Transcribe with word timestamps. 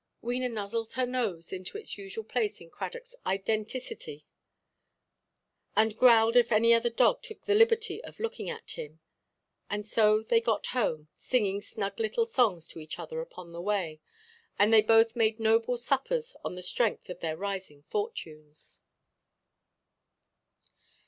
'"Wena 0.23 0.49
nuzzled 0.49 0.93
her 0.93 1.05
nose 1.05 1.53
into 1.53 1.77
its 1.77 1.95
usual 1.95 2.23
place 2.23 2.59
in 2.59 2.71
Cradockʼs 2.71 3.13
identicity, 3.23 4.25
and 5.75 5.95
growled 5.95 6.35
if 6.35 6.51
any 6.51 6.73
other 6.73 6.89
dog 6.89 7.21
took 7.21 7.41
the 7.41 7.53
liberty 7.53 8.03
of 8.03 8.19
looking 8.19 8.49
at 8.49 8.71
him. 8.71 8.99
And 9.69 9.85
so 9.85 10.23
they 10.23 10.41
got 10.41 10.65
home, 10.73 11.09
singing 11.15 11.61
snug 11.61 11.99
little 11.99 12.25
songs 12.25 12.67
to 12.69 12.79
each 12.79 12.97
other 12.97 13.21
upon 13.21 13.51
the 13.51 13.61
way; 13.61 14.01
and 14.57 14.73
they 14.73 14.81
both 14.81 15.15
made 15.15 15.39
noble 15.39 15.77
suppers 15.77 16.35
on 16.43 16.55
the 16.55 16.63
strength 16.63 17.07
of 17.07 17.19
their 17.19 17.37
rising 17.37 17.83
fortunes. 17.83 18.79